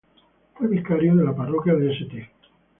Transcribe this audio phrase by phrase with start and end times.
[0.55, 2.31] Fue vicario de la parroquia de St.